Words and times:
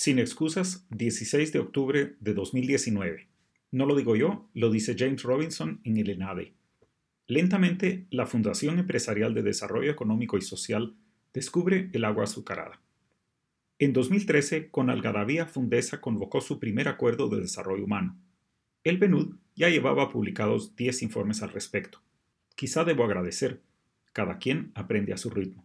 Sin 0.00 0.18
excusas, 0.18 0.86
16 0.88 1.52
de 1.52 1.58
octubre 1.58 2.16
de 2.20 2.32
2019. 2.32 3.28
No 3.70 3.84
lo 3.84 3.94
digo 3.94 4.16
yo, 4.16 4.48
lo 4.54 4.70
dice 4.70 4.96
James 4.98 5.22
Robinson 5.24 5.82
en 5.84 5.98
el 5.98 6.08
ENADE. 6.08 6.54
Lentamente, 7.26 8.06
la 8.08 8.24
Fundación 8.24 8.78
Empresarial 8.78 9.34
de 9.34 9.42
Desarrollo 9.42 9.90
Económico 9.90 10.38
y 10.38 10.40
Social 10.40 10.94
descubre 11.34 11.90
el 11.92 12.06
agua 12.06 12.24
azucarada. 12.24 12.80
En 13.78 13.92
2013, 13.92 14.70
con 14.70 14.88
Algarabía 14.88 15.44
Fundesa 15.44 16.00
convocó 16.00 16.40
su 16.40 16.58
primer 16.58 16.88
acuerdo 16.88 17.28
de 17.28 17.42
desarrollo 17.42 17.84
humano. 17.84 18.16
El 18.84 18.98
PNUD 18.98 19.36
ya 19.54 19.68
llevaba 19.68 20.08
publicados 20.08 20.76
10 20.76 21.02
informes 21.02 21.42
al 21.42 21.50
respecto. 21.50 22.00
Quizá 22.56 22.84
debo 22.84 23.04
agradecer. 23.04 23.60
Cada 24.14 24.38
quien 24.38 24.72
aprende 24.74 25.12
a 25.12 25.18
su 25.18 25.28
ritmo. 25.28 25.62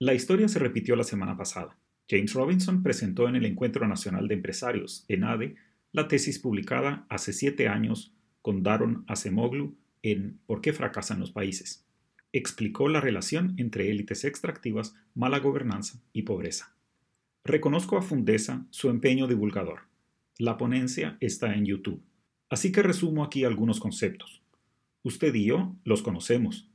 La 0.00 0.12
historia 0.12 0.48
se 0.48 0.58
repitió 0.58 0.96
la 0.96 1.04
semana 1.04 1.36
pasada. 1.36 1.78
James 2.08 2.34
Robinson 2.34 2.82
presentó 2.82 3.28
en 3.28 3.36
el 3.36 3.44
Encuentro 3.44 3.86
Nacional 3.88 4.28
de 4.28 4.34
Empresarios, 4.34 5.04
ENADE, 5.08 5.56
la 5.92 6.08
tesis 6.08 6.38
publicada 6.38 7.06
hace 7.08 7.32
siete 7.32 7.68
años 7.68 8.12
con 8.42 8.62
Daron 8.62 9.04
Acemoglu 9.08 9.76
en 10.02 10.38
¿Por 10.46 10.60
qué 10.60 10.72
fracasan 10.72 11.18
los 11.18 11.32
países? 11.32 11.84
Explicó 12.32 12.88
la 12.88 13.00
relación 13.00 13.54
entre 13.56 13.90
élites 13.90 14.24
extractivas, 14.24 14.94
mala 15.14 15.40
gobernanza 15.40 16.00
y 16.12 16.22
pobreza. 16.22 16.76
Reconozco 17.44 17.96
a 17.96 18.02
Fundesa 18.02 18.66
su 18.70 18.90
empeño 18.90 19.26
divulgador. 19.26 19.80
La 20.38 20.58
ponencia 20.58 21.16
está 21.20 21.54
en 21.54 21.64
YouTube. 21.64 22.02
Así 22.48 22.70
que 22.70 22.82
resumo 22.82 23.24
aquí 23.24 23.44
algunos 23.44 23.80
conceptos. 23.80 24.42
Usted 25.02 25.34
y 25.34 25.46
yo 25.46 25.74
los 25.84 26.02
conocemos, 26.02 26.68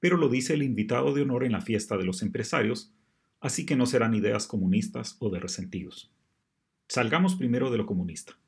pero 0.00 0.16
lo 0.16 0.28
dice 0.28 0.54
el 0.54 0.62
invitado 0.62 1.14
de 1.14 1.22
honor 1.22 1.44
en 1.44 1.52
la 1.52 1.60
fiesta 1.60 1.96
de 1.96 2.04
los 2.04 2.22
empresarios, 2.22 2.92
así 3.42 3.66
que 3.66 3.76
no 3.76 3.86
serán 3.86 4.14
ideas 4.14 4.46
comunistas 4.46 5.16
o 5.18 5.28
de 5.28 5.40
resentidos. 5.40 6.14
Salgamos 6.88 7.34
primero 7.34 7.70
de 7.70 7.76
lo 7.76 7.86
comunista. 7.86 8.38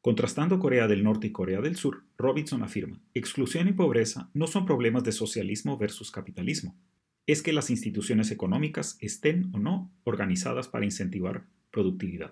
Contrastando 0.00 0.60
Corea 0.60 0.86
del 0.86 1.02
Norte 1.02 1.26
y 1.26 1.32
Corea 1.32 1.60
del 1.60 1.74
Sur, 1.74 2.04
Robinson 2.16 2.62
afirma, 2.62 3.02
exclusión 3.14 3.66
y 3.66 3.72
pobreza 3.72 4.30
no 4.32 4.46
son 4.46 4.64
problemas 4.64 5.02
de 5.02 5.10
socialismo 5.10 5.76
versus 5.76 6.12
capitalismo, 6.12 6.78
es 7.26 7.42
que 7.42 7.52
las 7.52 7.68
instituciones 7.68 8.30
económicas 8.30 8.96
estén 9.00 9.50
o 9.52 9.58
no 9.58 9.90
organizadas 10.04 10.68
para 10.68 10.84
incentivar 10.84 11.44
productividad. 11.72 12.30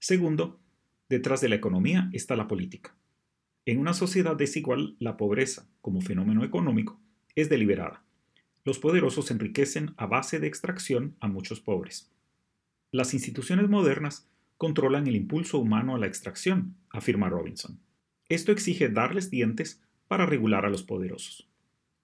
Segundo, 0.00 0.58
detrás 1.08 1.40
de 1.40 1.48
la 1.48 1.54
economía 1.54 2.10
está 2.12 2.34
la 2.34 2.48
política. 2.48 2.96
En 3.64 3.78
una 3.78 3.94
sociedad 3.94 4.34
desigual, 4.34 4.96
la 4.98 5.16
pobreza, 5.16 5.68
como 5.80 6.00
fenómeno 6.00 6.42
económico, 6.42 7.00
es 7.36 7.48
deliberada 7.48 8.02
los 8.70 8.78
poderosos 8.78 9.32
enriquecen 9.32 9.94
a 9.96 10.06
base 10.06 10.38
de 10.38 10.46
extracción 10.46 11.16
a 11.18 11.26
muchos 11.26 11.60
pobres. 11.60 12.08
Las 12.92 13.14
instituciones 13.14 13.68
modernas 13.68 14.28
controlan 14.58 15.08
el 15.08 15.16
impulso 15.16 15.58
humano 15.58 15.96
a 15.96 15.98
la 15.98 16.06
extracción, 16.06 16.76
afirma 16.88 17.28
Robinson. 17.28 17.80
Esto 18.28 18.52
exige 18.52 18.88
darles 18.88 19.28
dientes 19.28 19.82
para 20.06 20.24
regular 20.24 20.66
a 20.66 20.70
los 20.70 20.84
poderosos. 20.84 21.48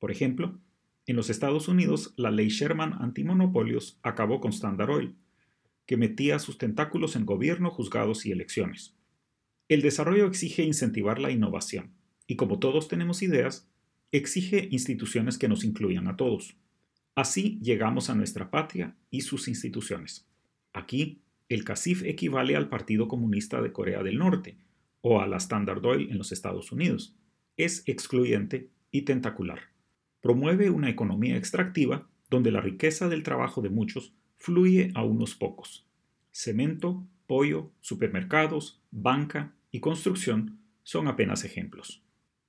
Por 0.01 0.11
ejemplo, 0.11 0.59
en 1.07 1.15
los 1.15 1.31
Estados 1.31 1.69
Unidos, 1.69 2.15
la 2.17 2.33
ley 2.33 2.49
Sherman 2.49 2.95
antimonopolios 2.95 4.01
acabó 4.03 4.41
con 4.41 4.51
Standard 4.51 4.91
Oil, 4.91 5.15
que 5.87 5.97
metía 5.97 6.41
sus 6.41 6.59
tentáculos 6.59 7.15
en 7.15 7.27
gobierno, 7.27 7.71
juzgados 7.71 8.27
y 8.27 8.33
elecciones. 8.33 8.97
El 9.69 9.83
desarrollo 9.83 10.27
exige 10.27 10.65
incentivar 10.65 11.21
la 11.21 11.31
innovación, 11.31 11.93
y 12.27 12.35
como 12.35 12.59
todos 12.59 12.89
tenemos 12.89 13.23
ideas, 13.23 13.69
exige 14.13 14.69
instituciones 14.71 15.39
que 15.39 15.49
nos 15.49 15.65
incluyan 15.65 16.09
a 16.09 16.17
todos. 16.17 16.57
Así 17.15 17.59
llegamos 17.63 18.11
a 18.11 18.15
nuestra 18.15 18.51
patria 18.51 18.95
y 19.11 19.23
sus 19.23 19.49
instituciones. 19.49 20.29
Aquí, 20.73 21.23
el 21.49 21.65
CACIF 21.65 22.03
equivale 22.05 22.57
al 22.57 22.69
Partido 22.69 23.09
Comunista 23.09 23.63
de 23.63 23.73
Corea 23.73 24.03
del 24.03 24.19
Norte 24.19 24.59
o 25.01 25.21
a 25.21 25.27
la 25.27 25.37
Standard 25.37 25.85
Oil 25.85 26.11
en 26.11 26.19
los 26.19 26.33
Estados 26.33 26.73
Unidos. 26.73 27.15
Es 27.57 27.83
excluyente 27.87 28.69
y 28.91 29.03
tentacular. 29.03 29.61
Promueve 30.21 30.71
una 30.71 30.91
economía 30.91 31.37
extractiva 31.37 32.09
donde 32.29 32.51
la 32.51 32.61
riqueza 32.61 33.09
del 33.09 33.23
trabajo 33.23 33.63
de 33.63 33.71
muchos 33.71 34.13
fluye 34.37 34.91
a 34.95 35.05
unos 35.05 35.35
pocos. 35.35 35.87
Cemento, 36.33 37.07
pollo, 37.27 37.73
supermercados, 37.81 38.83
banca 38.91 39.55
y 39.71 39.81
construcción 39.81 40.59
son 40.83 41.09
apenas 41.09 41.45
ejemplos. 41.45 42.03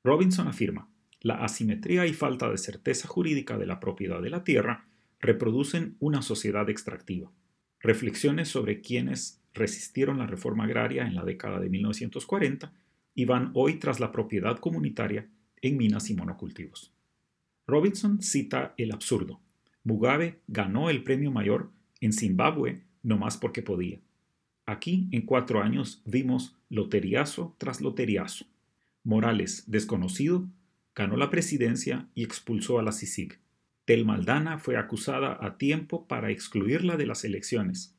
Robinson 0.03 0.47
afirma, 0.47 0.89
la 1.21 1.43
asimetría 1.43 2.05
y 2.05 2.13
falta 2.13 2.49
de 2.49 2.57
certeza 2.57 3.07
jurídica 3.07 3.57
de 3.57 3.65
la 3.65 3.79
propiedad 3.79 4.21
de 4.21 4.29
la 4.29 4.43
tierra 4.43 4.87
reproducen 5.19 5.95
una 5.99 6.21
sociedad 6.21 6.69
extractiva. 6.69 7.31
Reflexiones 7.79 8.49
sobre 8.49 8.81
quienes 8.81 9.41
resistieron 9.53 10.19
la 10.19 10.27
reforma 10.27 10.65
agraria 10.65 11.05
en 11.07 11.15
la 11.15 11.23
década 11.23 11.59
de 11.59 11.69
1940 11.69 12.73
y 13.15 13.25
van 13.25 13.51
hoy 13.53 13.75
tras 13.79 13.99
la 13.99 14.11
propiedad 14.11 14.57
comunitaria 14.59 15.27
en 15.61 15.77
minas 15.77 16.09
y 16.09 16.15
monocultivos. 16.15 16.93
Robinson 17.65 18.21
cita 18.21 18.73
el 18.77 18.91
absurdo. 18.91 19.41
Mugabe 19.83 20.39
ganó 20.47 20.89
el 20.89 21.03
premio 21.03 21.31
mayor 21.31 21.71
en 21.99 22.13
Zimbabue 22.13 22.83
no 23.03 23.17
más 23.17 23.37
porque 23.37 23.61
podía. 23.61 23.99
Aquí, 24.65 25.07
en 25.11 25.21
cuatro 25.21 25.61
años, 25.61 26.01
vimos 26.05 26.57
loteriazo 26.69 27.55
tras 27.57 27.79
loteriazo. 27.79 28.45
Morales, 29.03 29.63
desconocido, 29.67 30.49
ganó 30.97 31.15
la 31.15 31.29
presidencia 31.29 32.09
y 32.15 32.23
expulsó 32.23 32.79
a 32.79 32.81
la 32.81 32.91
CICIG. 32.91 33.39
Tel 33.85 34.03
Maldana 34.03 34.57
fue 34.57 34.77
acusada 34.77 35.37
a 35.39 35.59
tiempo 35.59 36.07
para 36.07 36.31
excluirla 36.31 36.97
de 36.97 37.05
las 37.05 37.23
elecciones. 37.23 37.95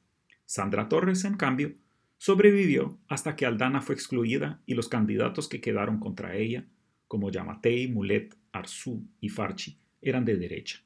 Sandra 0.46 0.88
Torres, 0.88 1.24
en 1.24 1.36
cambio, 1.36 1.76
sobrevivió 2.16 2.98
hasta 3.06 3.36
que 3.36 3.46
Aldana 3.46 3.82
fue 3.82 3.94
excluida 3.94 4.60
y 4.66 4.74
los 4.74 4.88
candidatos 4.88 5.48
que 5.48 5.60
quedaron 5.60 6.00
contra 6.00 6.34
ella, 6.34 6.66
como 7.06 7.30
Yamatei, 7.30 7.86
Mulet, 7.86 8.36
Arzú 8.50 9.06
y 9.20 9.28
Farchi, 9.28 9.78
eran 10.02 10.24
de 10.24 10.36
derecha. 10.36 10.80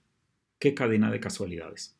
¡Qué 0.58 0.74
cadena 0.74 1.10
de 1.10 1.18
casualidades! 1.18 1.98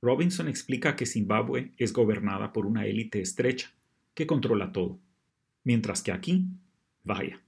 Robinson 0.00 0.46
explica 0.46 0.94
que 0.94 1.06
Zimbabue 1.06 1.72
es 1.76 1.92
gobernada 1.92 2.52
por 2.52 2.66
una 2.66 2.86
élite 2.86 3.20
estrecha 3.20 3.72
que 4.14 4.28
controla 4.28 4.70
todo, 4.70 5.00
mientras 5.64 6.02
que 6.02 6.12
aquí, 6.12 6.46
vaya, 7.02 7.42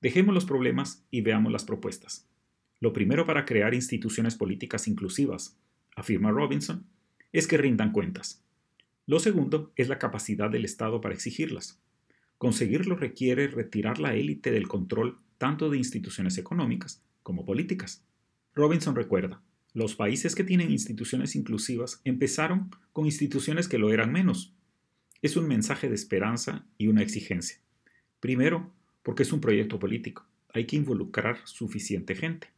Dejemos 0.00 0.34
los 0.34 0.44
problemas 0.44 1.04
y 1.10 1.22
veamos 1.22 1.52
las 1.52 1.64
propuestas. 1.64 2.28
Lo 2.80 2.92
primero 2.92 3.26
para 3.26 3.44
crear 3.44 3.74
instituciones 3.74 4.34
políticas 4.36 4.86
inclusivas, 4.86 5.58
afirma 5.94 6.30
Robinson, 6.30 6.86
es 7.32 7.46
que 7.46 7.56
rindan 7.56 7.92
cuentas. 7.92 8.42
Lo 9.06 9.18
segundo 9.20 9.72
es 9.76 9.88
la 9.88 9.98
capacidad 9.98 10.50
del 10.50 10.64
Estado 10.64 11.00
para 11.00 11.14
exigirlas. 11.14 11.80
Conseguirlo 12.38 12.96
requiere 12.96 13.48
retirar 13.48 13.98
la 13.98 14.14
élite 14.14 14.50
del 14.50 14.68
control 14.68 15.18
tanto 15.38 15.70
de 15.70 15.78
instituciones 15.78 16.38
económicas 16.38 17.02
como 17.22 17.44
políticas. 17.44 18.04
Robinson 18.54 18.94
recuerda, 18.94 19.42
los 19.72 19.94
países 19.94 20.34
que 20.34 20.44
tienen 20.44 20.70
instituciones 20.70 21.36
inclusivas 21.36 22.00
empezaron 22.04 22.70
con 22.92 23.06
instituciones 23.06 23.68
que 23.68 23.78
lo 23.78 23.92
eran 23.92 24.12
menos. 24.12 24.54
Es 25.22 25.36
un 25.36 25.46
mensaje 25.46 25.88
de 25.88 25.94
esperanza 25.94 26.66
y 26.78 26.88
una 26.88 27.02
exigencia. 27.02 27.58
Primero, 28.20 28.72
porque 29.06 29.22
es 29.22 29.32
un 29.32 29.40
proyecto 29.40 29.78
político. 29.78 30.26
Hay 30.52 30.66
que 30.66 30.74
involucrar 30.74 31.38
suficiente 31.44 32.16
gente. 32.16 32.48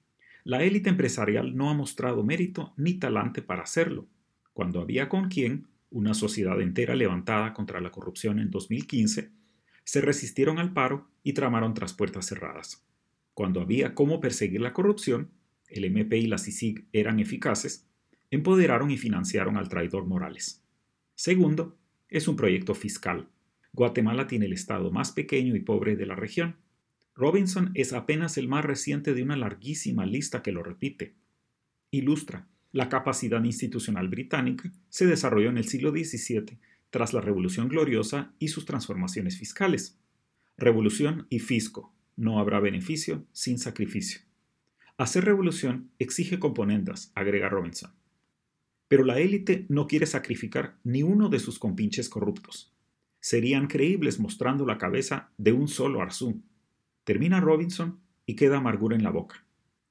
La 0.44 0.62
élite 0.62 0.88
empresarial 0.88 1.54
no 1.54 1.68
ha 1.68 1.74
mostrado 1.74 2.24
mérito 2.24 2.72
ni 2.78 2.94
talante 2.94 3.42
para 3.42 3.64
hacerlo. 3.64 4.06
Cuando 4.54 4.80
había 4.80 5.10
con 5.10 5.28
quién, 5.28 5.66
una 5.90 6.14
sociedad 6.14 6.58
entera 6.62 6.96
levantada 6.96 7.52
contra 7.52 7.82
la 7.82 7.90
corrupción 7.90 8.38
en 8.38 8.50
2015, 8.50 9.30
se 9.84 10.00
resistieron 10.00 10.58
al 10.58 10.72
paro 10.72 11.10
y 11.22 11.34
tramaron 11.34 11.74
tras 11.74 11.92
puertas 11.92 12.24
cerradas. 12.24 12.82
Cuando 13.34 13.60
había 13.60 13.94
cómo 13.94 14.18
perseguir 14.18 14.62
la 14.62 14.72
corrupción, 14.72 15.28
el 15.68 15.84
MP 15.84 16.16
y 16.16 16.28
la 16.28 16.38
CICIG 16.38 16.86
eran 16.94 17.20
eficaces, 17.20 17.86
empoderaron 18.30 18.90
y 18.90 18.96
financiaron 18.96 19.58
al 19.58 19.68
traidor 19.68 20.06
Morales. 20.06 20.64
Segundo, 21.14 21.76
es 22.08 22.26
un 22.26 22.36
proyecto 22.36 22.74
fiscal 22.74 23.28
Guatemala 23.78 24.26
tiene 24.26 24.46
el 24.46 24.52
estado 24.52 24.90
más 24.90 25.12
pequeño 25.12 25.54
y 25.54 25.60
pobre 25.60 25.94
de 25.94 26.04
la 26.04 26.16
región. 26.16 26.56
Robinson 27.14 27.70
es 27.74 27.92
apenas 27.92 28.36
el 28.36 28.48
más 28.48 28.64
reciente 28.64 29.14
de 29.14 29.22
una 29.22 29.36
larguísima 29.36 30.04
lista 30.04 30.42
que 30.42 30.50
lo 30.50 30.64
repite. 30.64 31.14
Ilustra, 31.92 32.48
la 32.72 32.88
capacidad 32.88 33.42
institucional 33.44 34.08
británica 34.08 34.72
se 34.88 35.06
desarrolló 35.06 35.48
en 35.50 35.58
el 35.58 35.68
siglo 35.68 35.92
XVII 35.92 36.58
tras 36.90 37.12
la 37.12 37.20
Revolución 37.20 37.68
Gloriosa 37.68 38.32
y 38.40 38.48
sus 38.48 38.64
transformaciones 38.64 39.38
fiscales. 39.38 39.96
Revolución 40.56 41.28
y 41.30 41.38
fisco. 41.38 41.94
No 42.16 42.40
habrá 42.40 42.58
beneficio 42.58 43.26
sin 43.30 43.60
sacrificio. 43.60 44.22
Hacer 44.96 45.24
revolución 45.24 45.92
exige 46.00 46.40
componendas, 46.40 47.12
agrega 47.14 47.48
Robinson. 47.48 47.92
Pero 48.88 49.04
la 49.04 49.20
élite 49.20 49.66
no 49.68 49.86
quiere 49.86 50.06
sacrificar 50.06 50.78
ni 50.82 51.04
uno 51.04 51.28
de 51.28 51.38
sus 51.38 51.60
compinches 51.60 52.08
corruptos 52.08 52.74
serían 53.20 53.66
creíbles 53.66 54.20
mostrando 54.20 54.64
la 54.66 54.78
cabeza 54.78 55.30
de 55.38 55.52
un 55.52 55.68
solo 55.68 56.00
Arzú. 56.00 56.42
Termina 57.04 57.40
Robinson 57.40 58.00
y 58.26 58.36
queda 58.36 58.58
amargura 58.58 58.96
en 58.96 59.02
la 59.02 59.10
boca. 59.10 59.44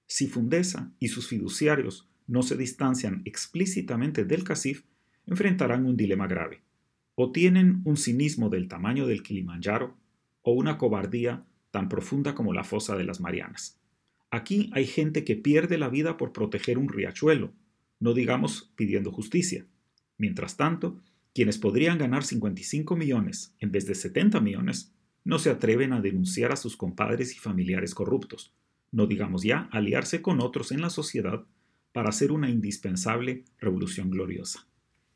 Si 0.05 0.27
Fundesa 0.27 0.91
y 0.99 1.09
sus 1.09 1.27
fiduciarios 1.27 2.07
no 2.27 2.43
se 2.43 2.55
distancian 2.55 3.21
explícitamente 3.25 4.25
del 4.25 4.43
CACIF, 4.43 4.83
enfrentarán 5.25 5.85
un 5.85 5.97
dilema 5.97 6.27
grave. 6.27 6.61
o 7.19 7.31
tienen 7.31 7.81
un 7.83 7.97
cinismo 7.97 8.49
del 8.49 8.67
tamaño 8.67 9.07
del 9.07 9.23
Kilimanjaro 9.23 9.97
o 10.43 10.51
una 10.51 10.77
cobardía 10.77 11.43
tan 11.71 11.89
profunda 11.89 12.35
como 12.35 12.53
la 12.53 12.63
fosa 12.63 12.95
de 12.95 13.05
las 13.05 13.19
Marianas. 13.19 13.79
Aquí 14.29 14.69
hay 14.73 14.85
gente 14.85 15.23
que 15.23 15.35
pierde 15.35 15.79
la 15.79 15.89
vida 15.89 16.15
por 16.15 16.31
proteger 16.31 16.77
un 16.77 16.89
riachuelo, 16.89 17.53
no 17.99 18.13
digamos 18.13 18.71
pidiendo 18.75 19.11
justicia. 19.11 19.65
Mientras 20.19 20.57
tanto, 20.57 21.01
quienes 21.37 21.59
podrían 21.59 21.99
ganar 21.99 22.23
55 22.23 22.95
millones 22.95 23.53
en 23.59 23.71
vez 23.71 23.85
de 23.85 23.93
70 23.93 24.41
millones, 24.41 24.91
no 25.23 25.37
se 25.37 25.51
atreven 25.51 25.93
a 25.93 26.01
denunciar 26.01 26.51
a 26.51 26.55
sus 26.55 26.75
compadres 26.75 27.35
y 27.35 27.37
familiares 27.37 27.93
corruptos, 27.93 28.55
no 28.91 29.05
digamos 29.05 29.43
ya 29.43 29.69
aliarse 29.71 30.23
con 30.23 30.41
otros 30.41 30.71
en 30.71 30.81
la 30.81 30.89
sociedad 30.89 31.45
para 31.91 32.09
hacer 32.09 32.31
una 32.31 32.49
indispensable 32.49 33.43
revolución 33.59 34.09
gloriosa. 34.09 34.66